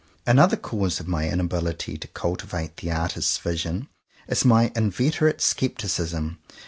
[0.25, 3.87] Another cause of my inability to cultivate the artist's vision
[4.27, 6.39] is my inveterate scepticism.